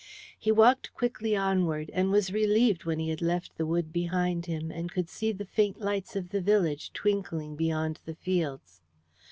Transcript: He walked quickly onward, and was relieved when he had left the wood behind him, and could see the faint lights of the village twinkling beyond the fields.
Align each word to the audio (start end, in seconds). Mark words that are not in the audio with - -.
He 0.35 0.51
walked 0.51 0.95
quickly 0.95 1.35
onward, 1.35 1.91
and 1.93 2.09
was 2.09 2.33
relieved 2.33 2.85
when 2.85 2.97
he 2.97 3.09
had 3.09 3.21
left 3.21 3.53
the 3.55 3.67
wood 3.67 3.93
behind 3.93 4.47
him, 4.47 4.71
and 4.71 4.91
could 4.91 5.07
see 5.07 5.31
the 5.31 5.45
faint 5.45 5.79
lights 5.79 6.15
of 6.15 6.29
the 6.29 6.41
village 6.41 6.91
twinkling 6.91 7.55
beyond 7.55 7.99
the 8.05 8.15
fields. 8.15 8.81